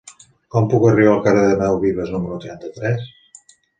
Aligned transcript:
Com 0.55 0.69
puc 0.69 0.87
arribar 0.91 1.11
al 1.17 1.21
carrer 1.27 1.43
d'Amadeu 1.51 1.77
Vives 1.85 2.11
número 2.17 2.39
trenta-tres? 2.47 3.05